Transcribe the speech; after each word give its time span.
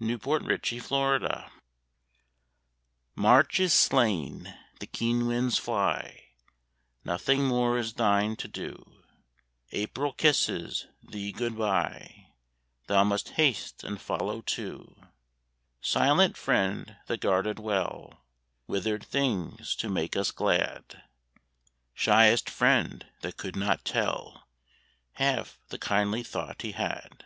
GOD 0.00 0.18
SPEED 0.20 0.62
TO 0.64 0.80
THE 0.80 0.80
SNOW 0.80 1.44
March 3.14 3.60
is 3.60 3.72
slain; 3.72 4.52
the 4.80 4.86
keen 4.88 5.28
winds 5.28 5.58
fly; 5.58 6.24
Nothing 7.04 7.44
more 7.44 7.78
is 7.78 7.92
thine 7.94 8.34
to 8.34 8.48
do; 8.48 9.04
April 9.70 10.12
kisses 10.12 10.88
thee 11.04 11.30
good 11.30 11.56
bye; 11.56 12.32
Thou 12.88 13.04
must 13.04 13.28
haste 13.38 13.84
and 13.84 14.00
follow 14.00 14.40
too; 14.40 14.96
Silent 15.80 16.36
friend 16.36 16.96
that 17.06 17.20
guarded 17.20 17.60
well 17.60 18.24
Withered 18.66 19.04
things 19.06 19.76
to 19.76 19.88
make 19.88 20.16
us 20.16 20.32
glad, 20.32 21.04
Shyest 21.94 22.50
friend 22.50 23.06
that 23.20 23.36
could 23.36 23.54
not 23.54 23.84
tell 23.84 24.48
Half 25.12 25.60
the 25.68 25.78
kindly 25.78 26.24
thought 26.24 26.62
he 26.62 26.72
had. 26.72 27.24